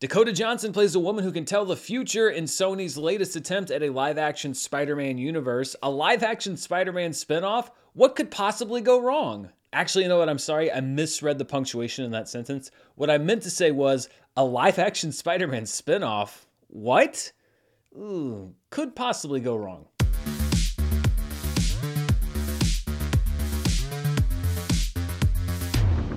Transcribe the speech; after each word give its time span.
Dakota 0.00 0.32
Johnson 0.32 0.72
plays 0.72 0.94
a 0.94 1.00
woman 1.00 1.24
who 1.24 1.32
can 1.32 1.44
tell 1.44 1.64
the 1.64 1.74
future 1.74 2.30
in 2.30 2.44
Sony's 2.44 2.96
latest 2.96 3.34
attempt 3.34 3.72
at 3.72 3.82
a 3.82 3.90
live 3.90 4.16
action 4.16 4.54
Spider 4.54 4.94
Man 4.94 5.18
universe. 5.18 5.74
A 5.82 5.90
live 5.90 6.22
action 6.22 6.56
Spider 6.56 6.92
Man 6.92 7.10
spinoff? 7.10 7.70
What 7.94 8.14
could 8.14 8.30
possibly 8.30 8.80
go 8.80 9.00
wrong? 9.00 9.50
Actually, 9.72 10.04
you 10.04 10.08
know 10.08 10.18
what? 10.18 10.28
I'm 10.28 10.38
sorry. 10.38 10.70
I 10.70 10.80
misread 10.80 11.38
the 11.38 11.44
punctuation 11.44 12.04
in 12.04 12.12
that 12.12 12.28
sentence. 12.28 12.70
What 12.94 13.10
I 13.10 13.18
meant 13.18 13.42
to 13.42 13.50
say 13.50 13.72
was 13.72 14.08
a 14.36 14.44
live 14.44 14.78
action 14.78 15.10
Spider 15.10 15.48
Man 15.48 15.64
spinoff. 15.64 16.44
What? 16.68 17.32
Ooh, 17.96 18.54
could 18.70 18.94
possibly 18.94 19.40
go 19.40 19.56
wrong. 19.56 19.86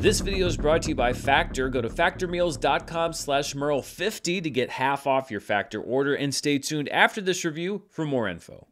This 0.02 0.20
video 0.20 0.48
is 0.48 0.58
brought 0.58 0.82
to 0.82 0.90
you 0.90 0.96
by 0.96 1.14
Factor. 1.14 1.70
Go 1.70 1.80
to 1.80 1.88
factormeals.com 1.88 3.14
slash 3.14 3.54
Murrell50 3.54 4.42
to 4.42 4.50
get 4.50 4.72
half 4.72 5.06
off 5.06 5.30
your 5.30 5.40
Factor 5.40 5.80
order 5.80 6.16
and 6.16 6.34
stay 6.34 6.58
tuned 6.58 6.90
after 6.90 7.22
this 7.22 7.46
review 7.46 7.84
for 7.88 8.04
more 8.04 8.28
info. 8.28 8.68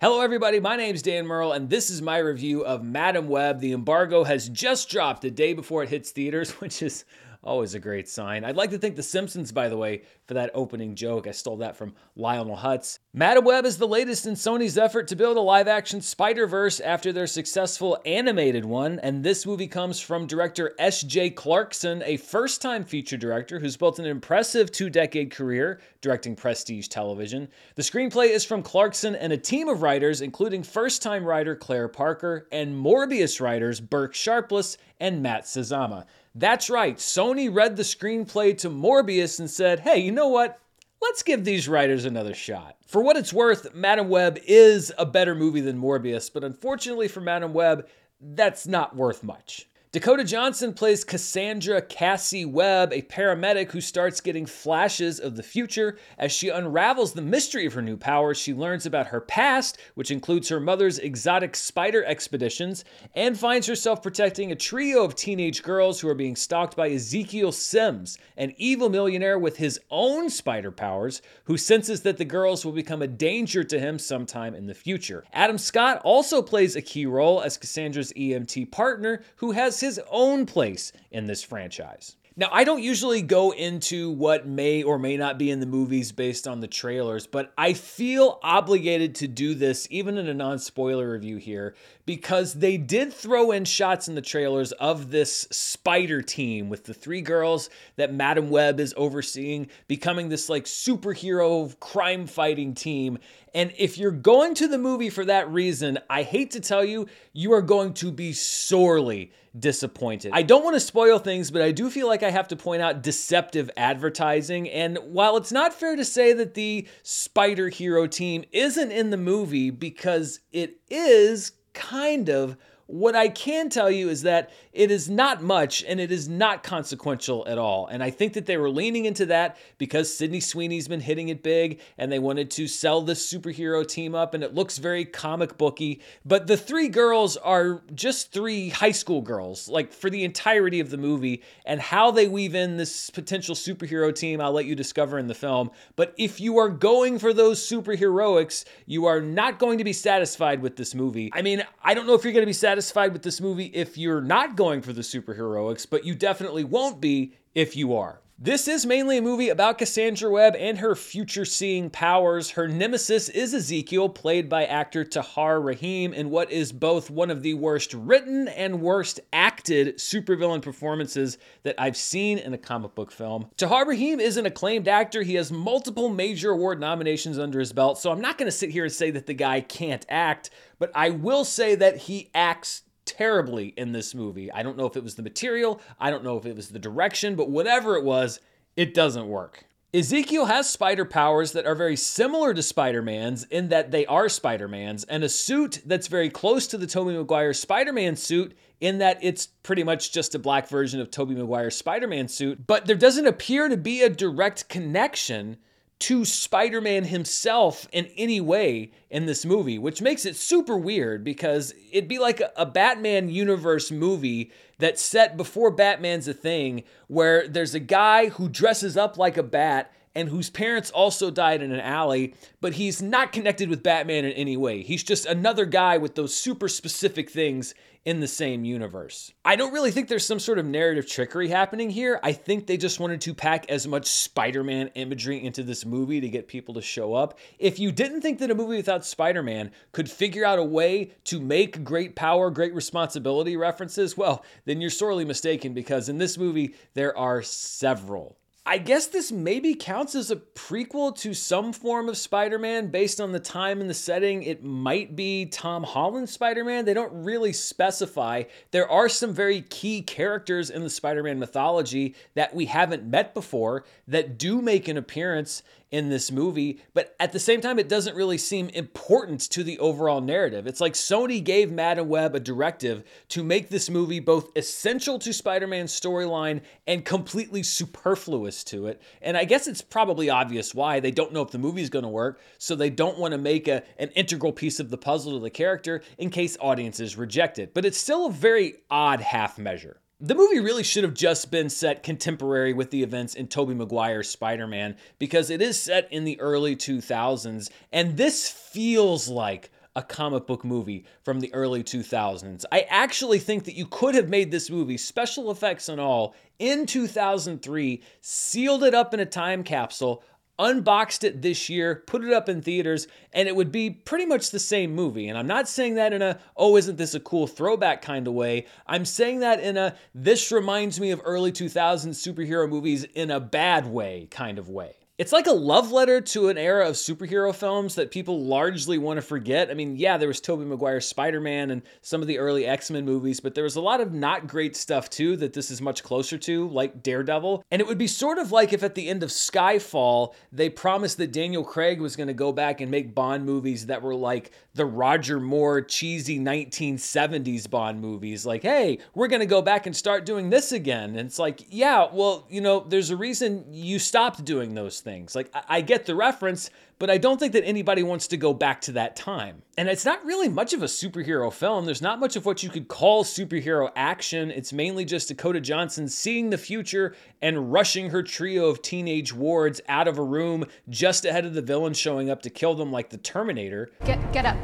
Hello, 0.00 0.22
everybody. 0.22 0.60
My 0.60 0.76
name 0.76 0.94
is 0.94 1.02
Dan 1.02 1.26
Murrell, 1.26 1.52
and 1.52 1.68
this 1.68 1.90
is 1.90 2.00
my 2.00 2.16
review 2.16 2.64
of 2.64 2.82
Madame 2.82 3.28
Web. 3.28 3.60
The 3.60 3.74
embargo 3.74 4.24
has 4.24 4.48
just 4.48 4.88
dropped 4.88 5.20
the 5.20 5.30
day 5.30 5.52
before 5.52 5.82
it 5.82 5.90
hits 5.90 6.12
theaters, 6.12 6.52
which 6.62 6.80
is 6.80 7.04
Always 7.44 7.74
a 7.74 7.78
great 7.78 8.08
sign. 8.08 8.42
I'd 8.42 8.56
like 8.56 8.70
to 8.70 8.78
thank 8.78 8.96
The 8.96 9.02
Simpsons, 9.02 9.52
by 9.52 9.68
the 9.68 9.76
way, 9.76 10.00
for 10.26 10.32
that 10.32 10.50
opening 10.54 10.94
joke. 10.94 11.26
I 11.26 11.32
stole 11.32 11.58
that 11.58 11.76
from 11.76 11.94
Lionel 12.16 12.56
Hutz. 12.56 13.00
Madame 13.12 13.44
Web 13.44 13.66
is 13.66 13.76
the 13.76 13.86
latest 13.86 14.24
in 14.24 14.32
Sony's 14.32 14.78
effort 14.78 15.08
to 15.08 15.16
build 15.16 15.36
a 15.36 15.42
live 15.42 15.68
action 15.68 16.00
Spider 16.00 16.46
Verse 16.46 16.80
after 16.80 17.12
their 17.12 17.26
successful 17.26 17.98
animated 18.06 18.64
one. 18.64 18.98
And 19.00 19.22
this 19.22 19.44
movie 19.44 19.66
comes 19.66 20.00
from 20.00 20.26
director 20.26 20.74
S.J. 20.78 21.30
Clarkson, 21.30 22.02
a 22.06 22.16
first 22.16 22.62
time 22.62 22.82
feature 22.82 23.18
director 23.18 23.60
who's 23.60 23.76
built 23.76 23.98
an 23.98 24.06
impressive 24.06 24.72
two 24.72 24.88
decade 24.88 25.30
career 25.30 25.82
directing 26.00 26.36
prestige 26.36 26.88
television. 26.88 27.48
The 27.74 27.82
screenplay 27.82 28.30
is 28.30 28.46
from 28.46 28.62
Clarkson 28.62 29.14
and 29.16 29.34
a 29.34 29.36
team 29.36 29.68
of 29.68 29.82
writers, 29.82 30.22
including 30.22 30.62
first 30.62 31.02
time 31.02 31.26
writer 31.26 31.54
Claire 31.54 31.88
Parker 31.88 32.48
and 32.50 32.74
Morbius 32.74 33.38
writers 33.38 33.82
Burke 33.82 34.14
Sharpless 34.14 34.78
and 34.98 35.22
Matt 35.22 35.44
Sazama. 35.44 36.06
That's 36.34 36.68
right, 36.68 36.96
Sony 36.96 37.54
read 37.54 37.76
the 37.76 37.84
screenplay 37.84 38.58
to 38.58 38.68
Morbius 38.68 39.38
and 39.38 39.48
said, 39.48 39.80
hey, 39.80 39.98
you 39.98 40.10
know 40.10 40.28
what? 40.28 40.58
Let's 41.00 41.22
give 41.22 41.44
these 41.44 41.68
writers 41.68 42.04
another 42.04 42.34
shot. 42.34 42.76
For 42.86 43.02
what 43.02 43.16
it's 43.16 43.32
worth, 43.32 43.72
Madame 43.74 44.08
Web 44.08 44.38
is 44.46 44.92
a 44.98 45.06
better 45.06 45.34
movie 45.34 45.60
than 45.60 45.80
Morbius, 45.80 46.32
but 46.32 46.42
unfortunately 46.42 47.06
for 47.06 47.20
Madame 47.20 47.52
Web, 47.52 47.86
that's 48.20 48.66
not 48.66 48.96
worth 48.96 49.22
much. 49.22 49.68
Dakota 49.94 50.24
Johnson 50.24 50.72
plays 50.72 51.04
Cassandra 51.04 51.80
Cassie 51.80 52.44
Webb, 52.44 52.92
a 52.92 53.02
paramedic 53.02 53.70
who 53.70 53.80
starts 53.80 54.20
getting 54.20 54.44
flashes 54.44 55.20
of 55.20 55.36
the 55.36 55.42
future. 55.44 55.98
As 56.18 56.32
she 56.32 56.48
unravels 56.48 57.12
the 57.12 57.22
mystery 57.22 57.64
of 57.64 57.74
her 57.74 57.80
new 57.80 57.96
powers, 57.96 58.36
she 58.36 58.52
learns 58.52 58.86
about 58.86 59.06
her 59.06 59.20
past, 59.20 59.78
which 59.94 60.10
includes 60.10 60.48
her 60.48 60.58
mother's 60.58 60.98
exotic 60.98 61.54
spider 61.54 62.04
expeditions, 62.06 62.84
and 63.14 63.38
finds 63.38 63.68
herself 63.68 64.02
protecting 64.02 64.50
a 64.50 64.56
trio 64.56 65.04
of 65.04 65.14
teenage 65.14 65.62
girls 65.62 66.00
who 66.00 66.08
are 66.08 66.14
being 66.16 66.34
stalked 66.34 66.74
by 66.74 66.90
Ezekiel 66.90 67.52
Sims, 67.52 68.18
an 68.36 68.52
evil 68.56 68.88
millionaire 68.88 69.38
with 69.38 69.58
his 69.58 69.78
own 69.92 70.28
spider 70.28 70.72
powers, 70.72 71.22
who 71.44 71.56
senses 71.56 72.02
that 72.02 72.16
the 72.16 72.24
girls 72.24 72.64
will 72.64 72.72
become 72.72 73.02
a 73.02 73.06
danger 73.06 73.62
to 73.62 73.78
him 73.78 74.00
sometime 74.00 74.56
in 74.56 74.66
the 74.66 74.74
future. 74.74 75.22
Adam 75.32 75.56
Scott 75.56 76.00
also 76.02 76.42
plays 76.42 76.74
a 76.74 76.82
key 76.82 77.06
role 77.06 77.40
as 77.40 77.56
Cassandra's 77.56 78.12
EMT 78.14 78.72
partner, 78.72 79.22
who 79.36 79.52
has 79.52 79.83
his 79.84 80.00
own 80.10 80.46
place 80.46 80.92
in 81.12 81.26
this 81.26 81.44
franchise. 81.44 82.16
Now, 82.36 82.48
I 82.50 82.64
don't 82.64 82.82
usually 82.82 83.22
go 83.22 83.52
into 83.52 84.10
what 84.10 84.44
may 84.44 84.82
or 84.82 84.98
may 84.98 85.16
not 85.16 85.38
be 85.38 85.52
in 85.52 85.60
the 85.60 85.66
movies 85.66 86.10
based 86.10 86.48
on 86.48 86.58
the 86.58 86.66
trailers, 86.66 87.28
but 87.28 87.52
I 87.56 87.74
feel 87.74 88.40
obligated 88.42 89.14
to 89.16 89.28
do 89.28 89.54
this 89.54 89.86
even 89.88 90.18
in 90.18 90.26
a 90.26 90.34
non 90.34 90.58
spoiler 90.58 91.12
review 91.12 91.36
here 91.36 91.76
because 92.06 92.54
they 92.54 92.76
did 92.76 93.12
throw 93.12 93.52
in 93.52 93.64
shots 93.64 94.08
in 94.08 94.16
the 94.16 94.20
trailers 94.20 94.72
of 94.72 95.12
this 95.12 95.46
spider 95.52 96.22
team 96.22 96.68
with 96.68 96.82
the 96.82 96.94
three 96.94 97.20
girls 97.20 97.70
that 97.94 98.12
Madame 98.12 98.50
Web 98.50 98.80
is 98.80 98.94
overseeing 98.96 99.68
becoming 99.86 100.28
this 100.28 100.48
like 100.48 100.64
superhero 100.64 101.78
crime 101.78 102.26
fighting 102.26 102.74
team. 102.74 103.16
And 103.54 103.72
if 103.78 103.96
you're 103.96 104.10
going 104.10 104.54
to 104.54 104.66
the 104.66 104.78
movie 104.78 105.10
for 105.10 105.24
that 105.24 105.48
reason, 105.50 106.00
I 106.10 106.24
hate 106.24 106.50
to 106.50 106.60
tell 106.60 106.84
you, 106.84 107.06
you 107.32 107.52
are 107.52 107.62
going 107.62 107.94
to 107.94 108.10
be 108.10 108.32
sorely 108.32 109.30
disappointed. 109.58 110.32
I 110.34 110.42
don't 110.42 110.64
want 110.64 110.74
to 110.74 110.80
spoil 110.80 111.18
things, 111.18 111.50
but 111.50 111.62
I 111.62 111.70
do 111.72 111.90
feel 111.90 112.08
like 112.08 112.22
I 112.22 112.30
have 112.30 112.48
to 112.48 112.56
point 112.56 112.82
out 112.82 113.02
deceptive 113.02 113.70
advertising. 113.76 114.68
And 114.68 114.98
while 115.04 115.36
it's 115.36 115.52
not 115.52 115.72
fair 115.72 115.96
to 115.96 116.04
say 116.04 116.32
that 116.32 116.54
the 116.54 116.86
Spider 117.02 117.68
Hero 117.68 118.06
team 118.06 118.44
isn't 118.52 118.90
in 118.90 119.10
the 119.10 119.16
movie 119.16 119.70
because 119.70 120.40
it 120.52 120.80
is 120.90 121.52
kind 121.72 122.28
of 122.28 122.56
what 122.86 123.16
I 123.16 123.28
can 123.28 123.70
tell 123.70 123.90
you 123.90 124.10
is 124.10 124.22
that 124.22 124.50
it 124.72 124.90
is 124.90 125.08
not 125.08 125.42
much 125.42 125.82
and 125.84 125.98
it 125.98 126.12
is 126.12 126.28
not 126.28 126.62
consequential 126.62 127.46
at 127.48 127.56
all. 127.56 127.86
And 127.86 128.02
I 128.02 128.10
think 128.10 128.34
that 128.34 128.44
they 128.44 128.58
were 128.58 128.68
leaning 128.68 129.06
into 129.06 129.26
that 129.26 129.56
because 129.78 130.14
Sydney 130.14 130.40
Sweeney's 130.40 130.86
been 130.86 131.00
hitting 131.00 131.30
it 131.30 131.42
big 131.42 131.80
and 131.96 132.12
they 132.12 132.18
wanted 132.18 132.50
to 132.52 132.68
sell 132.68 133.00
this 133.00 133.32
superhero 133.32 133.86
team 133.86 134.14
up 134.14 134.34
and 134.34 134.44
it 134.44 134.54
looks 134.54 134.76
very 134.76 135.04
comic 135.06 135.56
booky. 135.56 136.02
But 136.26 136.46
the 136.46 136.58
three 136.58 136.88
girls 136.88 137.38
are 137.38 137.82
just 137.94 138.32
three 138.32 138.68
high 138.68 138.90
school 138.90 139.22
girls, 139.22 139.66
like 139.66 139.92
for 139.92 140.10
the 140.10 140.24
entirety 140.24 140.80
of 140.80 140.90
the 140.90 140.98
movie. 140.98 141.42
And 141.64 141.80
how 141.80 142.10
they 142.10 142.28
weave 142.28 142.54
in 142.54 142.76
this 142.76 143.08
potential 143.08 143.54
superhero 143.54 144.14
team, 144.14 144.40
I'll 144.42 144.52
let 144.52 144.66
you 144.66 144.74
discover 144.74 145.18
in 145.18 145.26
the 145.26 145.34
film. 145.34 145.70
But 145.96 146.14
if 146.18 146.38
you 146.38 146.58
are 146.58 146.68
going 146.68 147.18
for 147.18 147.32
those 147.32 147.66
superheroics, 147.66 148.64
you 148.84 149.06
are 149.06 149.22
not 149.22 149.58
going 149.58 149.78
to 149.78 149.84
be 149.84 149.94
satisfied 149.94 150.60
with 150.60 150.76
this 150.76 150.94
movie. 150.94 151.30
I 151.32 151.40
mean, 151.40 151.64
I 151.82 151.94
don't 151.94 152.06
know 152.06 152.14
if 152.14 152.24
you're 152.24 152.32
going 152.34 152.42
to 152.42 152.46
be 152.46 152.52
satisfied 152.52 152.73
satisfied 152.74 153.12
with 153.12 153.22
this 153.22 153.40
movie 153.40 153.66
if 153.66 153.96
you're 153.96 154.20
not 154.20 154.56
going 154.56 154.82
for 154.82 154.92
the 154.92 155.00
superheroics, 155.00 155.86
but 155.88 156.04
you 156.04 156.12
definitely 156.12 156.64
won't 156.64 157.00
be 157.00 157.32
if 157.54 157.76
you 157.76 157.94
are. 157.94 158.20
This 158.44 158.68
is 158.68 158.84
mainly 158.84 159.16
a 159.16 159.22
movie 159.22 159.48
about 159.48 159.78
Cassandra 159.78 160.30
Webb 160.30 160.54
and 160.58 160.76
her 160.76 160.94
future 160.94 161.46
seeing 161.46 161.88
powers. 161.88 162.50
Her 162.50 162.68
nemesis 162.68 163.30
is 163.30 163.54
Ezekiel, 163.54 164.10
played 164.10 164.50
by 164.50 164.66
actor 164.66 165.02
Tahar 165.02 165.62
Rahim, 165.62 166.12
in 166.12 166.28
what 166.28 166.50
is 166.50 166.70
both 166.70 167.08
one 167.08 167.30
of 167.30 167.40
the 167.40 167.54
worst 167.54 167.94
written 167.94 168.48
and 168.48 168.82
worst 168.82 169.18
acted 169.32 169.96
supervillain 169.96 170.60
performances 170.60 171.38
that 171.62 171.76
I've 171.78 171.96
seen 171.96 172.36
in 172.36 172.52
a 172.52 172.58
comic 172.58 172.94
book 172.94 173.10
film. 173.10 173.48
Tahar 173.56 173.88
Rahim 173.88 174.20
is 174.20 174.36
an 174.36 174.44
acclaimed 174.44 174.88
actor. 174.88 175.22
He 175.22 175.36
has 175.36 175.50
multiple 175.50 176.10
major 176.10 176.50
award 176.50 176.78
nominations 176.78 177.38
under 177.38 177.58
his 177.58 177.72
belt, 177.72 177.98
so 177.98 178.12
I'm 178.12 178.20
not 178.20 178.36
going 178.36 178.48
to 178.48 178.52
sit 178.52 178.68
here 178.68 178.84
and 178.84 178.92
say 178.92 179.10
that 179.10 179.24
the 179.24 179.32
guy 179.32 179.62
can't 179.62 180.04
act, 180.10 180.50
but 180.78 180.92
I 180.94 181.08
will 181.08 181.46
say 181.46 181.76
that 181.76 181.96
he 181.96 182.28
acts 182.34 182.82
terribly 183.04 183.74
in 183.76 183.92
this 183.92 184.14
movie. 184.14 184.50
I 184.52 184.62
don't 184.62 184.76
know 184.76 184.86
if 184.86 184.96
it 184.96 185.02
was 185.02 185.14
the 185.14 185.22
material, 185.22 185.80
I 185.98 186.10
don't 186.10 186.24
know 186.24 186.36
if 186.36 186.46
it 186.46 186.56
was 186.56 186.68
the 186.68 186.78
direction, 186.78 187.36
but 187.36 187.50
whatever 187.50 187.96
it 187.96 188.04
was, 188.04 188.40
it 188.76 188.94
doesn't 188.94 189.28
work. 189.28 189.66
Ezekiel 189.94 190.46
has 190.46 190.68
spider 190.68 191.04
powers 191.04 191.52
that 191.52 191.66
are 191.66 191.76
very 191.76 191.94
similar 191.94 192.52
to 192.52 192.64
Spider 192.64 193.00
Man's 193.00 193.44
in 193.44 193.68
that 193.68 193.92
they 193.92 194.04
are 194.06 194.28
Spider 194.28 194.66
Man's, 194.66 195.04
and 195.04 195.22
a 195.22 195.28
suit 195.28 195.82
that's 195.86 196.08
very 196.08 196.28
close 196.28 196.66
to 196.66 196.76
the 196.76 196.88
Tobey 196.88 197.16
Maguire 197.16 197.52
Spider 197.52 197.92
Man 197.92 198.16
suit 198.16 198.56
in 198.80 198.98
that 198.98 199.18
it's 199.22 199.46
pretty 199.46 199.84
much 199.84 200.12
just 200.12 200.34
a 200.34 200.38
black 200.40 200.68
version 200.68 201.00
of 201.00 201.12
Tobey 201.12 201.36
Maguire's 201.36 201.76
Spider 201.76 202.08
Man 202.08 202.26
suit. 202.26 202.66
But 202.66 202.86
there 202.86 202.96
doesn't 202.96 203.28
appear 203.28 203.68
to 203.68 203.76
be 203.76 204.02
a 204.02 204.10
direct 204.10 204.68
connection 204.68 205.58
to 206.00 206.24
Spider 206.24 206.80
Man 206.80 207.04
himself 207.04 207.88
in 207.92 208.06
any 208.16 208.40
way 208.40 208.90
in 209.10 209.26
this 209.26 209.44
movie, 209.44 209.78
which 209.78 210.02
makes 210.02 210.26
it 210.26 210.36
super 210.36 210.76
weird 210.76 211.24
because 211.24 211.72
it'd 211.92 212.08
be 212.08 212.18
like 212.18 212.40
a, 212.40 212.50
a, 212.56 212.66
Batman 212.66 213.28
universe 213.28 213.90
movie 213.90 214.50
that's 214.78 215.00
set 215.00 215.36
before 215.36 215.70
Batman's 215.70 216.28
a 216.28 216.34
thing, 216.34 216.82
where 217.06 217.46
there's 217.46 217.74
a 217.74 217.80
guy 217.80 218.28
who 218.28 218.48
dresses 218.48 218.96
up 218.96 219.16
like 219.16 219.36
a 219.36 219.42
bat 219.42 219.92
and 220.14 220.28
whose 220.28 220.50
parents 220.50 220.90
also 220.90 221.30
died 221.30 221.62
in 221.62 221.72
an 221.72 221.80
alley, 221.80 222.34
but 222.60 222.74
he's 222.74 223.02
not 223.02 223.32
connected 223.32 223.68
with 223.68 223.82
Batman 223.82 224.24
in 224.24 224.32
any 224.32 224.56
way. 224.56 224.82
He's 224.82 225.02
just 225.02 225.26
another 225.26 225.64
guy 225.64 225.98
with 225.98 226.14
those 226.14 226.36
super 226.36 226.68
specific 226.68 227.30
things 227.30 227.74
in 228.04 228.20
the 228.20 228.28
same 228.28 228.64
universe. 228.64 229.32
I 229.44 229.56
don't 229.56 229.72
really 229.72 229.90
think 229.90 230.08
there's 230.08 230.26
some 230.26 230.38
sort 230.38 230.58
of 230.58 230.66
narrative 230.66 231.08
trickery 231.08 231.48
happening 231.48 231.88
here. 231.88 232.20
I 232.22 232.32
think 232.32 232.66
they 232.66 232.76
just 232.76 233.00
wanted 233.00 233.22
to 233.22 233.34
pack 233.34 233.70
as 233.70 233.86
much 233.86 234.06
Spider 234.06 234.62
Man 234.62 234.88
imagery 234.88 235.42
into 235.42 235.62
this 235.62 235.86
movie 235.86 236.20
to 236.20 236.28
get 236.28 236.46
people 236.46 236.74
to 236.74 236.82
show 236.82 237.14
up. 237.14 237.38
If 237.58 237.78
you 237.78 237.92
didn't 237.92 238.20
think 238.20 238.38
that 238.40 238.50
a 238.50 238.54
movie 238.54 238.76
without 238.76 239.06
Spider 239.06 239.42
Man 239.42 239.70
could 239.92 240.10
figure 240.10 240.44
out 240.44 240.58
a 240.58 240.64
way 240.64 241.12
to 241.24 241.40
make 241.40 241.82
great 241.82 242.14
power, 242.14 242.50
great 242.50 242.74
responsibility 242.74 243.56
references, 243.56 244.16
well, 244.18 244.44
then 244.66 244.82
you're 244.82 244.90
sorely 244.90 245.24
mistaken 245.24 245.72
because 245.72 246.10
in 246.10 246.18
this 246.18 246.36
movie, 246.36 246.74
there 246.92 247.16
are 247.16 247.40
several 247.42 248.36
I 248.66 248.78
guess 248.78 249.08
this 249.08 249.30
maybe 249.30 249.74
counts 249.74 250.14
as 250.14 250.30
a 250.30 250.36
prequel 250.36 251.14
to 251.18 251.34
some 251.34 251.74
form 251.74 252.08
of 252.08 252.16
Spider 252.16 252.58
Man 252.58 252.86
based 252.86 253.20
on 253.20 253.32
the 253.32 253.38
time 253.38 253.82
and 253.82 253.90
the 253.90 253.94
setting. 253.94 254.42
It 254.42 254.64
might 254.64 255.14
be 255.14 255.44
Tom 255.44 255.82
Holland's 255.82 256.32
Spider 256.32 256.64
Man. 256.64 256.86
They 256.86 256.94
don't 256.94 257.24
really 257.24 257.52
specify. 257.52 258.44
There 258.70 258.90
are 258.90 259.10
some 259.10 259.34
very 259.34 259.60
key 259.60 260.00
characters 260.00 260.70
in 260.70 260.82
the 260.82 260.88
Spider 260.88 261.22
Man 261.22 261.38
mythology 261.38 262.14
that 262.36 262.54
we 262.54 262.64
haven't 262.64 263.04
met 263.04 263.34
before 263.34 263.84
that 264.08 264.38
do 264.38 264.62
make 264.62 264.88
an 264.88 264.96
appearance 264.96 265.62
in 265.94 266.08
this 266.08 266.32
movie, 266.32 266.80
but 266.92 267.14
at 267.20 267.30
the 267.30 267.38
same 267.38 267.60
time, 267.60 267.78
it 267.78 267.88
doesn't 267.88 268.16
really 268.16 268.36
seem 268.36 268.68
important 268.70 269.40
to 269.42 269.62
the 269.62 269.78
overall 269.78 270.20
narrative. 270.20 270.66
It's 270.66 270.80
like 270.80 270.94
Sony 270.94 271.42
gave 271.42 271.70
Madame 271.70 272.08
Web 272.08 272.34
a 272.34 272.40
directive 272.40 273.04
to 273.28 273.44
make 273.44 273.68
this 273.68 273.88
movie 273.88 274.18
both 274.18 274.50
essential 274.56 275.20
to 275.20 275.32
Spider 275.32 275.68
Man's 275.68 275.98
storyline 275.98 276.62
and 276.88 277.04
completely 277.04 277.62
superfluous 277.62 278.64
to 278.64 278.88
it. 278.88 279.00
And 279.22 279.36
I 279.36 279.44
guess 279.44 279.68
it's 279.68 279.82
probably 279.82 280.28
obvious 280.28 280.74
why. 280.74 280.98
They 280.98 281.12
don't 281.12 281.32
know 281.32 281.42
if 281.42 281.52
the 281.52 281.58
movie's 281.58 281.90
going 281.90 282.02
to 282.02 282.08
work, 282.08 282.40
so 282.58 282.74
they 282.74 282.90
don't 282.90 283.20
want 283.20 283.30
to 283.30 283.38
make 283.38 283.68
a, 283.68 283.84
an 283.96 284.08
integral 284.16 284.52
piece 284.52 284.80
of 284.80 284.90
the 284.90 284.98
puzzle 284.98 285.34
to 285.34 285.38
the 285.38 285.48
character 285.48 286.02
in 286.18 286.28
case 286.28 286.56
audiences 286.60 287.16
reject 287.16 287.60
it. 287.60 287.72
But 287.72 287.84
it's 287.84 287.98
still 287.98 288.26
a 288.26 288.32
very 288.32 288.78
odd 288.90 289.20
half 289.20 289.58
measure. 289.60 290.00
The 290.24 290.34
movie 290.34 290.60
really 290.60 290.84
should 290.84 291.04
have 291.04 291.12
just 291.12 291.50
been 291.50 291.68
set 291.68 292.02
contemporary 292.02 292.72
with 292.72 292.90
the 292.90 293.02
events 293.02 293.34
in 293.34 293.46
Tobey 293.46 293.74
Maguire's 293.74 294.30
Spider-Man 294.30 294.96
because 295.18 295.50
it 295.50 295.60
is 295.60 295.78
set 295.78 296.10
in 296.10 296.24
the 296.24 296.40
early 296.40 296.76
2000s 296.76 297.68
and 297.92 298.16
this 298.16 298.48
feels 298.48 299.28
like 299.28 299.70
a 299.94 300.02
comic 300.02 300.46
book 300.46 300.64
movie 300.64 301.04
from 301.24 301.40
the 301.40 301.52
early 301.52 301.84
2000s. 301.84 302.64
I 302.72 302.86
actually 302.88 303.38
think 303.38 303.64
that 303.64 303.76
you 303.76 303.84
could 303.84 304.14
have 304.14 304.30
made 304.30 304.50
this 304.50 304.70
movie, 304.70 304.96
special 304.96 305.50
effects 305.50 305.90
and 305.90 306.00
all, 306.00 306.34
in 306.58 306.86
2003, 306.86 308.02
sealed 308.22 308.82
it 308.82 308.94
up 308.94 309.12
in 309.12 309.20
a 309.20 309.26
time 309.26 309.62
capsule, 309.62 310.24
unboxed 310.58 311.24
it 311.24 311.42
this 311.42 311.68
year, 311.68 312.02
put 312.06 312.24
it 312.24 312.32
up 312.32 312.48
in 312.48 312.62
theaters, 312.62 313.06
and 313.32 313.48
it 313.48 313.56
would 313.56 313.72
be 313.72 313.90
pretty 313.90 314.26
much 314.26 314.50
the 314.50 314.58
same 314.58 314.94
movie. 314.94 315.28
And 315.28 315.36
I'm 315.36 315.46
not 315.46 315.68
saying 315.68 315.94
that 315.96 316.12
in 316.12 316.22
a, 316.22 316.38
oh, 316.56 316.76
isn't 316.76 316.96
this 316.96 317.14
a 317.14 317.20
cool 317.20 317.46
throwback 317.46 318.02
kind 318.02 318.26
of 318.26 318.34
way. 318.34 318.66
I'm 318.86 319.04
saying 319.04 319.40
that 319.40 319.60
in 319.60 319.76
a, 319.76 319.96
this 320.14 320.52
reminds 320.52 321.00
me 321.00 321.10
of 321.10 321.20
early 321.24 321.52
2000s 321.52 322.08
superhero 322.10 322.68
movies 322.68 323.04
in 323.04 323.30
a 323.30 323.40
bad 323.40 323.86
way 323.86 324.28
kind 324.30 324.58
of 324.58 324.68
way. 324.68 324.94
It's 325.16 325.30
like 325.30 325.46
a 325.46 325.52
love 325.52 325.92
letter 325.92 326.20
to 326.20 326.48
an 326.48 326.58
era 326.58 326.88
of 326.88 326.96
superhero 326.96 327.54
films 327.54 327.94
that 327.94 328.10
people 328.10 328.46
largely 328.46 328.98
want 328.98 329.18
to 329.18 329.22
forget. 329.22 329.70
I 329.70 329.74
mean, 329.74 329.94
yeah, 329.94 330.16
there 330.16 330.26
was 330.26 330.40
Tobey 330.40 330.64
Maguire's 330.64 331.06
Spider-Man 331.06 331.70
and 331.70 331.82
some 332.02 332.20
of 332.20 332.26
the 332.26 332.38
early 332.38 332.66
X-Men 332.66 333.04
movies, 333.04 333.38
but 333.38 333.54
there 333.54 333.62
was 333.62 333.76
a 333.76 333.80
lot 333.80 334.00
of 334.00 334.12
not 334.12 334.48
great 334.48 334.74
stuff 334.74 335.08
too 335.08 335.36
that 335.36 335.52
this 335.52 335.70
is 335.70 335.80
much 335.80 336.02
closer 336.02 336.36
to, 336.38 336.68
like 336.68 337.04
Daredevil. 337.04 337.62
And 337.70 337.80
it 337.80 337.86
would 337.86 337.96
be 337.96 338.08
sort 338.08 338.38
of 338.38 338.50
like 338.50 338.72
if 338.72 338.82
at 338.82 338.96
the 338.96 339.08
end 339.08 339.22
of 339.22 339.30
Skyfall, 339.30 340.34
they 340.50 340.68
promised 340.68 341.18
that 341.18 341.32
Daniel 341.32 341.62
Craig 341.62 342.00
was 342.00 342.16
going 342.16 342.26
to 342.26 342.34
go 342.34 342.50
back 342.50 342.80
and 342.80 342.90
make 342.90 343.14
Bond 343.14 343.46
movies 343.46 343.86
that 343.86 344.02
were 344.02 344.16
like 344.16 344.50
the 344.74 344.84
Roger 344.84 345.38
Moore 345.38 345.80
cheesy 345.80 346.40
1970s 346.40 347.70
Bond 347.70 348.00
movies. 348.00 348.44
Like, 348.44 348.62
hey, 348.62 348.98
we're 349.14 349.28
going 349.28 349.38
to 349.38 349.46
go 349.46 349.62
back 349.62 349.86
and 349.86 349.94
start 349.94 350.26
doing 350.26 350.50
this 350.50 350.72
again. 350.72 351.10
And 351.10 351.28
it's 351.28 351.38
like, 351.38 351.64
yeah, 351.70 352.08
well, 352.12 352.48
you 352.50 352.60
know, 352.60 352.80
there's 352.80 353.10
a 353.10 353.16
reason 353.16 353.64
you 353.70 354.00
stopped 354.00 354.44
doing 354.44 354.74
those 354.74 355.03
things. 355.04 355.36
Like, 355.36 355.54
I, 355.68 355.82
get 355.82 356.06
the 356.06 356.14
reference, 356.14 356.70
but 356.98 357.10
I 357.10 357.18
don't 357.18 357.38
think 357.38 357.52
that 357.52 357.64
anybody 357.64 358.02
wants 358.02 358.26
to 358.28 358.36
go 358.36 358.52
back 358.52 358.80
to 358.82 358.92
that 358.92 359.14
time. 359.14 359.62
And 359.76 359.88
it's 359.88 360.04
not 360.04 360.24
really 360.24 360.48
much 360.48 360.72
of 360.72 360.82
a 360.82 360.86
superhero 360.86 361.52
film. 361.52 361.84
There's 361.84 362.02
not 362.02 362.18
much 362.18 362.34
of 362.34 362.46
what 362.46 362.62
you 362.62 362.70
could 362.70 362.88
call 362.88 363.22
superhero 363.22 363.90
action. 363.94 364.50
It's 364.50 364.72
mainly 364.72 365.04
just 365.04 365.28
Dakota 365.28 365.60
Johnson 365.60 366.08
seeing 366.08 366.50
the 366.50 366.58
future 366.58 367.14
and 367.42 367.70
rushing 367.72 368.10
her 368.10 368.22
trio 368.22 368.66
of 368.66 368.82
teenage 368.82 369.32
wards 369.32 369.80
out 369.88 370.08
of 370.08 370.18
a 370.18 370.22
room 370.22 370.64
just 370.88 371.24
ahead 371.24 371.44
of 371.44 371.54
the 371.54 371.62
villain 371.62 371.94
showing 371.94 372.30
up 372.30 372.42
to 372.42 372.50
kill 372.50 372.74
them 372.74 372.90
like 372.90 373.10
the 373.10 373.18
Terminator. 373.18 373.90
Get 374.04 374.32
get 374.32 374.46
up. 374.46 374.56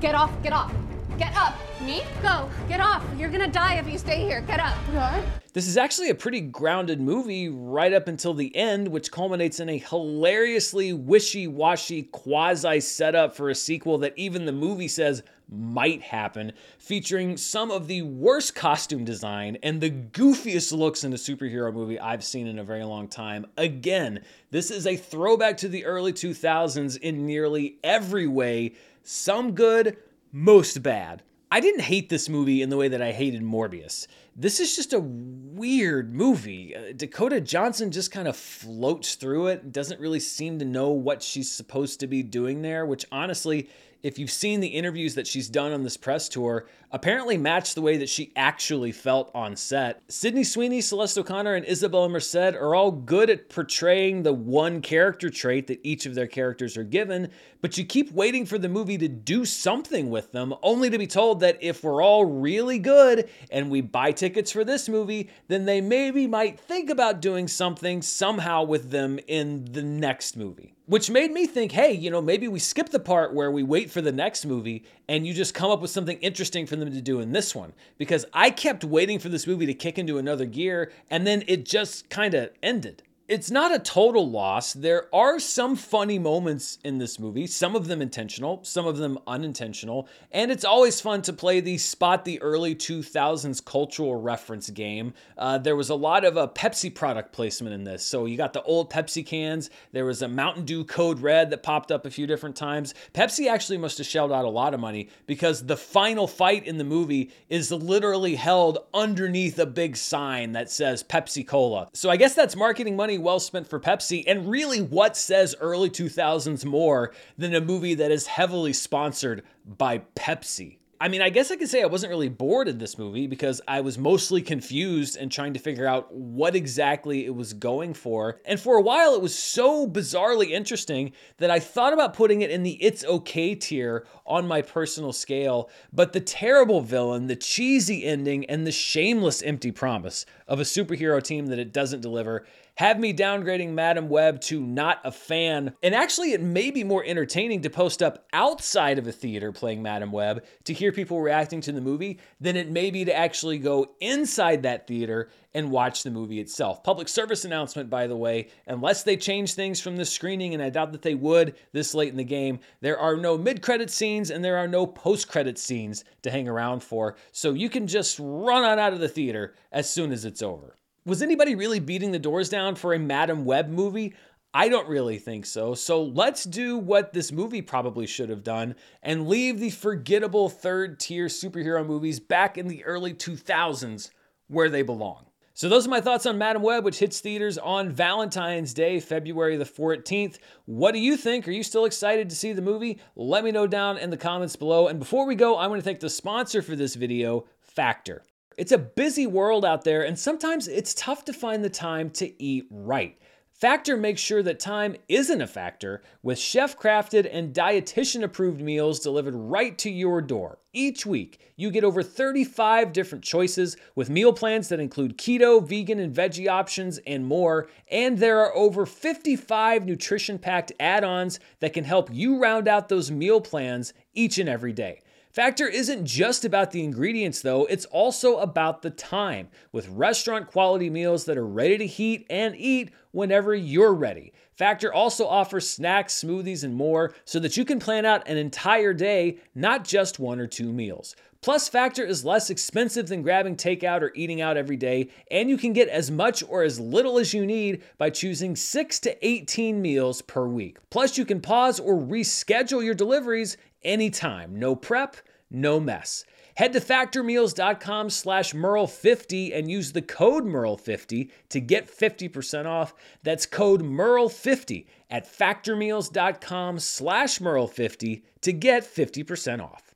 Get 0.00 0.14
off, 0.14 0.30
get 0.42 0.52
off. 0.52 0.72
Get 1.18 1.36
up. 1.36 1.54
Me? 1.80 2.02
Go. 2.22 2.48
Get 2.68 2.80
off. 2.80 3.04
You're 3.18 3.30
gonna 3.30 3.48
die 3.48 3.74
if 3.74 3.88
you 3.88 3.98
stay 3.98 4.20
here. 4.20 4.40
Get 4.40 4.60
up. 4.60 4.74
What? 4.94 5.24
This 5.52 5.68
is 5.68 5.76
actually 5.76 6.08
a 6.08 6.14
pretty 6.14 6.40
grounded 6.40 7.00
movie 7.00 7.48
right 7.48 7.92
up 7.92 8.08
until 8.08 8.32
the 8.32 8.54
end, 8.56 8.88
which 8.88 9.10
culminates 9.10 9.60
in 9.60 9.68
a 9.68 9.76
hilariously 9.76 10.92
wishy 10.92 11.46
washy 11.46 12.04
quasi 12.04 12.80
setup 12.80 13.36
for 13.36 13.50
a 13.50 13.54
sequel 13.54 13.98
that 13.98 14.14
even 14.16 14.46
the 14.46 14.52
movie 14.52 14.88
says 14.88 15.22
might 15.50 16.00
happen, 16.00 16.52
featuring 16.78 17.36
some 17.36 17.70
of 17.70 17.86
the 17.86 18.00
worst 18.00 18.54
costume 18.54 19.04
design 19.04 19.58
and 19.62 19.80
the 19.80 19.90
goofiest 19.90 20.72
looks 20.72 21.04
in 21.04 21.12
a 21.12 21.16
superhero 21.16 21.72
movie 21.72 22.00
I've 22.00 22.24
seen 22.24 22.46
in 22.46 22.58
a 22.58 22.64
very 22.64 22.84
long 22.84 23.06
time. 23.06 23.44
Again, 23.58 24.22
this 24.50 24.70
is 24.70 24.86
a 24.86 24.96
throwback 24.96 25.58
to 25.58 25.68
the 25.68 25.84
early 25.84 26.14
2000s 26.14 26.96
in 26.98 27.26
nearly 27.26 27.76
every 27.84 28.26
way, 28.26 28.72
some 29.02 29.52
good, 29.52 29.98
most 30.32 30.82
bad. 30.82 31.22
I 31.50 31.60
didn't 31.60 31.82
hate 31.82 32.08
this 32.08 32.30
movie 32.30 32.62
in 32.62 32.70
the 32.70 32.78
way 32.78 32.88
that 32.88 33.02
I 33.02 33.12
hated 33.12 33.42
Morbius. 33.42 34.06
This 34.34 34.60
is 34.60 34.74
just 34.74 34.94
a 34.94 35.00
weird 35.00 36.14
movie. 36.14 36.74
Uh, 36.74 36.92
Dakota 36.96 37.40
Johnson 37.40 37.90
just 37.90 38.10
kind 38.10 38.26
of 38.26 38.36
floats 38.36 39.14
through 39.16 39.48
it, 39.48 39.72
doesn't 39.72 40.00
really 40.00 40.20
seem 40.20 40.58
to 40.58 40.64
know 40.64 40.88
what 40.88 41.22
she's 41.22 41.50
supposed 41.50 42.00
to 42.00 42.06
be 42.06 42.22
doing 42.22 42.62
there, 42.62 42.86
which 42.86 43.04
honestly 43.12 43.68
if 44.02 44.18
you've 44.18 44.30
seen 44.30 44.60
the 44.60 44.68
interviews 44.68 45.14
that 45.14 45.26
she's 45.26 45.48
done 45.48 45.72
on 45.72 45.84
this 45.84 45.96
press 45.96 46.28
tour, 46.28 46.66
apparently 46.90 47.38
match 47.38 47.74
the 47.74 47.80
way 47.80 47.96
that 47.98 48.08
she 48.08 48.32
actually 48.34 48.90
felt 48.90 49.30
on 49.34 49.54
set. 49.54 50.02
Sydney 50.08 50.42
Sweeney, 50.44 50.80
Celeste 50.80 51.18
O'Connor, 51.18 51.54
and 51.54 51.66
Isabella 51.66 52.08
Merced 52.08 52.34
are 52.36 52.74
all 52.74 52.90
good 52.90 53.30
at 53.30 53.48
portraying 53.48 54.22
the 54.22 54.32
one 54.32 54.80
character 54.80 55.30
trait 55.30 55.68
that 55.68 55.80
each 55.84 56.04
of 56.04 56.14
their 56.14 56.26
characters 56.26 56.76
are 56.76 56.84
given, 56.84 57.30
but 57.60 57.78
you 57.78 57.84
keep 57.84 58.10
waiting 58.12 58.44
for 58.44 58.58
the 58.58 58.68
movie 58.68 58.98
to 58.98 59.08
do 59.08 59.44
something 59.44 60.10
with 60.10 60.32
them, 60.32 60.52
only 60.62 60.90
to 60.90 60.98
be 60.98 61.06
told 61.06 61.40
that 61.40 61.58
if 61.60 61.84
we're 61.84 62.02
all 62.02 62.24
really 62.24 62.80
good 62.80 63.28
and 63.50 63.70
we 63.70 63.80
buy 63.80 64.10
tickets 64.22 64.52
for 64.52 64.62
this 64.62 64.88
movie, 64.88 65.28
then 65.48 65.64
they 65.64 65.80
maybe 65.80 66.28
might 66.28 66.60
think 66.60 66.88
about 66.88 67.20
doing 67.20 67.48
something 67.48 68.00
somehow 68.00 68.62
with 68.62 68.92
them 68.92 69.18
in 69.26 69.64
the 69.72 69.82
next 69.82 70.36
movie. 70.36 70.72
Which 70.86 71.10
made 71.10 71.32
me 71.32 71.44
think, 71.44 71.72
hey, 71.72 71.90
you 71.90 72.08
know, 72.08 72.22
maybe 72.22 72.46
we 72.46 72.60
skip 72.60 72.90
the 72.90 73.00
part 73.00 73.34
where 73.34 73.50
we 73.50 73.64
wait 73.64 73.90
for 73.90 74.00
the 74.00 74.12
next 74.12 74.46
movie 74.46 74.84
and 75.08 75.26
you 75.26 75.34
just 75.34 75.54
come 75.54 75.72
up 75.72 75.80
with 75.80 75.90
something 75.90 76.18
interesting 76.18 76.66
for 76.66 76.76
them 76.76 76.92
to 76.92 77.00
do 77.00 77.18
in 77.18 77.32
this 77.32 77.52
one. 77.52 77.72
Because 77.98 78.24
I 78.32 78.50
kept 78.50 78.84
waiting 78.84 79.18
for 79.18 79.28
this 79.28 79.44
movie 79.44 79.66
to 79.66 79.74
kick 79.74 79.98
into 79.98 80.18
another 80.18 80.46
gear 80.46 80.92
and 81.10 81.26
then 81.26 81.42
it 81.48 81.64
just 81.64 82.08
kind 82.08 82.34
of 82.34 82.50
ended 82.62 83.02
it's 83.28 83.50
not 83.50 83.74
a 83.74 83.78
total 83.78 84.28
loss. 84.28 84.72
There 84.72 85.06
are 85.14 85.38
some 85.38 85.76
funny 85.76 86.18
moments 86.18 86.78
in 86.84 86.98
this 86.98 87.18
movie, 87.18 87.46
some 87.46 87.76
of 87.76 87.86
them 87.86 88.02
intentional, 88.02 88.64
some 88.64 88.86
of 88.86 88.98
them 88.98 89.18
unintentional, 89.26 90.08
and 90.32 90.50
it's 90.50 90.64
always 90.64 91.00
fun 91.00 91.22
to 91.22 91.32
play 91.32 91.60
the 91.60 91.78
spot 91.78 92.24
the 92.24 92.42
early 92.42 92.74
2000s 92.74 93.64
cultural 93.64 94.16
reference 94.16 94.68
game. 94.70 95.14
Uh, 95.38 95.56
there 95.56 95.76
was 95.76 95.88
a 95.88 95.94
lot 95.94 96.24
of 96.24 96.36
a 96.36 96.40
uh, 96.40 96.46
Pepsi 96.48 96.92
product 96.94 97.32
placement 97.32 97.74
in 97.74 97.84
this. 97.84 98.04
So 98.04 98.26
you 98.26 98.36
got 98.36 98.52
the 98.52 98.62
old 98.62 98.90
Pepsi 98.90 99.24
cans, 99.24 99.70
there 99.92 100.04
was 100.04 100.22
a 100.22 100.28
Mountain 100.28 100.64
Dew 100.64 100.84
Code 100.84 101.20
Red 101.20 101.50
that 101.50 101.62
popped 101.62 101.92
up 101.92 102.04
a 102.04 102.10
few 102.10 102.26
different 102.26 102.56
times. 102.56 102.92
Pepsi 103.14 103.48
actually 103.48 103.78
must 103.78 103.98
have 103.98 104.06
shelled 104.06 104.32
out 104.32 104.44
a 104.44 104.50
lot 104.50 104.74
of 104.74 104.80
money 104.80 105.08
because 105.26 105.64
the 105.66 105.76
final 105.76 106.26
fight 106.26 106.66
in 106.66 106.78
the 106.78 106.84
movie 106.84 107.30
is 107.48 107.70
literally 107.70 108.34
held 108.34 108.78
underneath 108.92 109.58
a 109.58 109.66
big 109.66 109.96
sign 109.96 110.52
that 110.52 110.70
says 110.70 111.02
Pepsi 111.02 111.46
Cola. 111.46 111.88
So 111.94 112.10
I 112.10 112.16
guess 112.16 112.34
that's 112.34 112.56
marketing 112.56 112.96
money 112.96 113.11
well 113.18 113.40
spent 113.40 113.68
for 113.68 113.80
Pepsi, 113.80 114.24
and 114.26 114.50
really 114.50 114.80
what 114.80 115.16
says 115.16 115.54
early 115.60 115.90
2000s 115.90 116.64
more 116.64 117.12
than 117.36 117.54
a 117.54 117.60
movie 117.60 117.94
that 117.94 118.10
is 118.10 118.26
heavily 118.26 118.72
sponsored 118.72 119.42
by 119.64 119.98
Pepsi? 120.16 120.78
I 121.02 121.08
mean, 121.08 121.20
I 121.20 121.30
guess 121.30 121.50
I 121.50 121.56
could 121.56 121.68
say 121.68 121.82
I 121.82 121.86
wasn't 121.86 122.10
really 122.10 122.28
bored 122.28 122.68
in 122.68 122.78
this 122.78 122.96
movie 122.96 123.26
because 123.26 123.60
I 123.66 123.80
was 123.80 123.98
mostly 123.98 124.40
confused 124.40 125.16
and 125.16 125.32
trying 125.32 125.52
to 125.54 125.58
figure 125.58 125.84
out 125.84 126.14
what 126.14 126.54
exactly 126.54 127.26
it 127.26 127.34
was 127.34 127.54
going 127.54 127.92
for. 127.92 128.38
And 128.44 128.60
for 128.60 128.76
a 128.76 128.80
while, 128.80 129.12
it 129.12 129.20
was 129.20 129.36
so 129.36 129.88
bizarrely 129.88 130.50
interesting 130.50 131.10
that 131.38 131.50
I 131.50 131.58
thought 131.58 131.92
about 131.92 132.14
putting 132.14 132.42
it 132.42 132.52
in 132.52 132.62
the 132.62 132.80
it's 132.80 133.04
okay 133.04 133.56
tier 133.56 134.06
on 134.24 134.46
my 134.46 134.62
personal 134.62 135.12
scale. 135.12 135.68
But 135.92 136.12
the 136.12 136.20
terrible 136.20 136.82
villain, 136.82 137.26
the 137.26 137.34
cheesy 137.34 138.04
ending, 138.04 138.44
and 138.44 138.64
the 138.64 138.70
shameless 138.70 139.42
empty 139.42 139.72
promise 139.72 140.24
of 140.46 140.60
a 140.60 140.62
superhero 140.62 141.20
team 141.20 141.46
that 141.46 141.58
it 141.58 141.72
doesn't 141.72 142.02
deliver 142.02 142.46
have 142.76 142.98
me 142.98 143.12
downgrading 143.12 143.70
Madame 143.70 144.08
Web 144.08 144.40
to 144.42 144.60
not 144.60 145.00
a 145.04 145.12
fan. 145.12 145.74
And 145.82 145.94
actually, 145.94 146.32
it 146.32 146.40
may 146.40 146.70
be 146.70 146.84
more 146.84 147.04
entertaining 147.04 147.62
to 147.62 147.70
post 147.70 148.02
up 148.02 148.26
outside 148.32 148.98
of 148.98 149.06
a 149.06 149.12
theater 149.12 149.52
playing 149.52 149.82
Madame 149.82 150.10
Web 150.10 150.44
to 150.64 150.72
hear 150.72 150.92
people 150.92 151.20
reacting 151.20 151.60
to 151.62 151.72
the 151.72 151.80
movie 151.80 152.18
than 152.40 152.56
it 152.56 152.70
may 152.70 152.90
be 152.90 153.04
to 153.04 153.14
actually 153.14 153.58
go 153.58 153.94
inside 154.00 154.62
that 154.62 154.86
theater 154.86 155.28
and 155.54 155.70
watch 155.70 156.02
the 156.02 156.10
movie 156.10 156.40
itself. 156.40 156.82
Public 156.82 157.08
service 157.08 157.44
announcement, 157.44 157.90
by 157.90 158.06
the 158.06 158.16
way, 158.16 158.48
unless 158.66 159.02
they 159.02 159.16
change 159.16 159.52
things 159.52 159.80
from 159.80 159.96
the 159.96 160.04
screening, 160.04 160.54
and 160.54 160.62
I 160.62 160.70
doubt 160.70 160.92
that 160.92 161.02
they 161.02 161.14
would 161.14 161.54
this 161.72 161.94
late 161.94 162.10
in 162.10 162.16
the 162.16 162.24
game, 162.24 162.60
there 162.80 162.98
are 162.98 163.16
no 163.16 163.36
mid 163.36 163.60
credit 163.60 163.90
scenes 163.90 164.30
and 164.30 164.42
there 164.42 164.56
are 164.56 164.68
no 164.68 164.86
post 164.86 165.28
credit 165.28 165.58
scenes 165.58 166.04
to 166.22 166.30
hang 166.30 166.48
around 166.48 166.82
for. 166.82 167.16
So 167.32 167.52
you 167.52 167.68
can 167.68 167.86
just 167.86 168.18
run 168.18 168.64
on 168.64 168.78
out 168.78 168.94
of 168.94 169.00
the 169.00 169.08
theater 169.08 169.54
as 169.70 169.90
soon 169.90 170.10
as 170.10 170.24
it's 170.24 170.42
over. 170.42 170.76
Was 171.04 171.20
anybody 171.20 171.56
really 171.56 171.80
beating 171.80 172.12
the 172.12 172.18
doors 172.20 172.48
down 172.48 172.76
for 172.76 172.94
a 172.94 172.98
Madame 172.98 173.44
Web 173.44 173.68
movie? 173.68 174.14
I 174.54 174.68
don't 174.68 174.88
really 174.88 175.18
think 175.18 175.46
so. 175.46 175.74
So 175.74 176.00
let's 176.00 176.44
do 176.44 176.78
what 176.78 177.12
this 177.12 177.32
movie 177.32 177.60
probably 177.60 178.06
should 178.06 178.28
have 178.28 178.44
done 178.44 178.76
and 179.02 179.26
leave 179.26 179.58
the 179.58 179.70
forgettable 179.70 180.48
third 180.48 181.00
tier 181.00 181.26
superhero 181.26 181.84
movies 181.84 182.20
back 182.20 182.56
in 182.56 182.68
the 182.68 182.84
early 182.84 183.14
2000s 183.14 184.10
where 184.46 184.70
they 184.70 184.82
belong. 184.82 185.26
So 185.54 185.68
those 185.68 185.88
are 185.88 185.90
my 185.90 186.00
thoughts 186.00 186.24
on 186.24 186.38
Madame 186.38 186.62
Web, 186.62 186.84
which 186.84 187.00
hits 187.00 187.18
theaters 187.18 187.58
on 187.58 187.90
Valentine's 187.90 188.72
Day, 188.72 189.00
February 189.00 189.56
the 189.56 189.64
14th. 189.64 190.38
What 190.66 190.92
do 190.92 191.00
you 191.00 191.16
think? 191.16 191.48
Are 191.48 191.52
you 191.52 191.64
still 191.64 191.84
excited 191.84 192.30
to 192.30 192.36
see 192.36 192.52
the 192.52 192.62
movie? 192.62 193.00
Let 193.16 193.42
me 193.42 193.50
know 193.50 193.66
down 193.66 193.98
in 193.98 194.10
the 194.10 194.16
comments 194.16 194.54
below. 194.54 194.86
And 194.86 195.00
before 195.00 195.26
we 195.26 195.34
go, 195.34 195.56
I 195.56 195.66
want 195.66 195.80
to 195.80 195.84
thank 195.84 195.98
the 195.98 196.08
sponsor 196.08 196.62
for 196.62 196.76
this 196.76 196.94
video, 196.94 197.46
Factor. 197.60 198.22
It's 198.56 198.72
a 198.72 198.78
busy 198.78 199.26
world 199.26 199.64
out 199.64 199.84
there, 199.84 200.02
and 200.02 200.18
sometimes 200.18 200.68
it's 200.68 200.94
tough 200.94 201.24
to 201.26 201.32
find 201.32 201.64
the 201.64 201.70
time 201.70 202.10
to 202.10 202.42
eat 202.42 202.66
right. 202.70 203.18
Factor 203.62 203.96
makes 203.96 204.20
sure 204.20 204.42
that 204.42 204.58
time 204.58 204.96
isn't 205.08 205.40
a 205.40 205.46
factor 205.46 206.02
with 206.20 206.36
chef 206.36 206.76
crafted 206.76 207.28
and 207.32 207.54
dietitian 207.54 208.24
approved 208.24 208.60
meals 208.60 208.98
delivered 208.98 209.36
right 209.36 209.78
to 209.78 209.88
your 209.88 210.20
door. 210.20 210.58
Each 210.72 211.06
week, 211.06 211.38
you 211.54 211.70
get 211.70 211.84
over 211.84 212.02
35 212.02 212.92
different 212.92 213.22
choices 213.22 213.76
with 213.94 214.10
meal 214.10 214.32
plans 214.32 214.68
that 214.68 214.80
include 214.80 215.16
keto, 215.16 215.64
vegan, 215.64 216.00
and 216.00 216.12
veggie 216.12 216.48
options 216.48 216.98
and 217.06 217.24
more. 217.24 217.68
And 217.88 218.18
there 218.18 218.40
are 218.40 218.52
over 218.56 218.84
55 218.84 219.86
nutrition 219.86 220.40
packed 220.40 220.72
add 220.80 221.04
ons 221.04 221.38
that 221.60 221.72
can 221.72 221.84
help 221.84 222.10
you 222.12 222.40
round 222.40 222.66
out 222.66 222.88
those 222.88 223.12
meal 223.12 223.40
plans 223.40 223.92
each 224.12 224.38
and 224.38 224.48
every 224.48 224.72
day. 224.72 225.02
Factor 225.32 225.66
isn't 225.66 226.04
just 226.04 226.44
about 226.44 226.72
the 226.72 226.84
ingredients, 226.84 227.40
though, 227.40 227.64
it's 227.64 227.86
also 227.86 228.36
about 228.36 228.82
the 228.82 228.90
time, 228.90 229.48
with 229.72 229.88
restaurant 229.88 230.46
quality 230.46 230.90
meals 230.90 231.24
that 231.24 231.38
are 231.38 231.46
ready 231.46 231.78
to 231.78 231.86
heat 231.86 232.26
and 232.28 232.54
eat 232.54 232.90
whenever 233.12 233.54
you're 233.54 233.94
ready. 233.94 234.34
Factor 234.58 234.92
also 234.92 235.26
offers 235.26 235.66
snacks, 235.66 236.22
smoothies, 236.22 236.64
and 236.64 236.74
more 236.74 237.14
so 237.24 237.38
that 237.38 237.56
you 237.56 237.64
can 237.64 237.78
plan 237.78 238.04
out 238.04 238.28
an 238.28 238.36
entire 238.36 238.92
day, 238.92 239.38
not 239.54 239.84
just 239.84 240.18
one 240.18 240.38
or 240.38 240.46
two 240.46 240.70
meals. 240.70 241.16
Plus, 241.40 241.66
Factor 241.66 242.04
is 242.04 242.24
less 242.24 242.50
expensive 242.50 243.08
than 243.08 243.22
grabbing 243.22 243.56
takeout 243.56 244.02
or 244.02 244.12
eating 244.14 244.40
out 244.40 244.58
every 244.58 244.76
day, 244.76 245.08
and 245.30 245.48
you 245.48 245.56
can 245.56 245.72
get 245.72 245.88
as 245.88 246.10
much 246.10 246.44
or 246.46 246.62
as 246.62 246.78
little 246.78 247.18
as 247.18 247.32
you 247.32 247.44
need 247.46 247.82
by 247.96 248.10
choosing 248.10 248.54
6 248.54 249.00
to 249.00 249.26
18 249.26 249.80
meals 249.80 250.20
per 250.22 250.46
week. 250.46 250.78
Plus, 250.90 251.16
you 251.16 251.24
can 251.24 251.40
pause 251.40 251.80
or 251.80 251.94
reschedule 251.94 252.84
your 252.84 252.94
deliveries 252.94 253.56
anytime. 253.84 254.58
No 254.58 254.74
prep, 254.74 255.16
no 255.50 255.80
mess. 255.80 256.24
Head 256.56 256.74
to 256.74 256.80
factormeals.com 256.80 258.10
slash 258.10 258.52
Murrell50 258.52 259.56
and 259.56 259.70
use 259.70 259.92
the 259.92 260.02
code 260.02 260.44
Murrell50 260.44 261.30
to 261.48 261.60
get 261.60 261.88
50% 261.88 262.66
off. 262.66 262.94
That's 263.22 263.46
code 263.46 263.82
Murrell50 263.82 264.86
at 265.10 265.26
factormeals.com 265.26 266.78
slash 266.78 267.38
Murrell50 267.38 268.22
to 268.42 268.52
get 268.52 268.84
50% 268.84 269.62
off. 269.62 269.91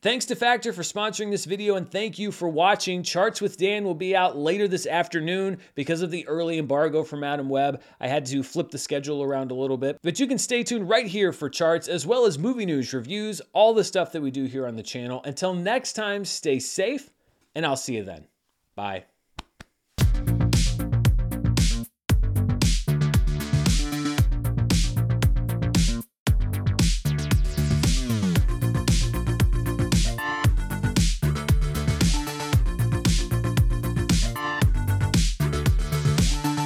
Thanks 0.00 0.26
to 0.26 0.36
Factor 0.36 0.72
for 0.72 0.82
sponsoring 0.82 1.32
this 1.32 1.44
video 1.44 1.74
and 1.74 1.90
thank 1.90 2.20
you 2.20 2.30
for 2.30 2.48
watching. 2.48 3.02
Charts 3.02 3.40
with 3.40 3.56
Dan 3.56 3.82
will 3.82 3.96
be 3.96 4.14
out 4.14 4.36
later 4.36 4.68
this 4.68 4.86
afternoon 4.86 5.58
because 5.74 6.02
of 6.02 6.12
the 6.12 6.24
early 6.28 6.56
embargo 6.56 7.02
from 7.02 7.18
Madame 7.20 7.48
Web. 7.48 7.82
I 7.98 8.06
had 8.06 8.24
to 8.26 8.44
flip 8.44 8.70
the 8.70 8.78
schedule 8.78 9.24
around 9.24 9.50
a 9.50 9.56
little 9.56 9.76
bit, 9.76 9.98
but 10.02 10.20
you 10.20 10.28
can 10.28 10.38
stay 10.38 10.62
tuned 10.62 10.88
right 10.88 11.06
here 11.06 11.32
for 11.32 11.50
charts 11.50 11.88
as 11.88 12.06
well 12.06 12.26
as 12.26 12.38
movie 12.38 12.64
news, 12.64 12.94
reviews, 12.94 13.42
all 13.52 13.74
the 13.74 13.82
stuff 13.82 14.12
that 14.12 14.22
we 14.22 14.30
do 14.30 14.44
here 14.44 14.68
on 14.68 14.76
the 14.76 14.84
channel. 14.84 15.20
Until 15.24 15.52
next 15.52 15.94
time, 15.94 16.24
stay 16.24 16.60
safe 16.60 17.10
and 17.56 17.66
I'll 17.66 17.74
see 17.74 17.96
you 17.96 18.04
then. 18.04 18.28
Bye. 18.76 19.06